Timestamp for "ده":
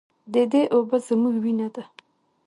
1.75-1.83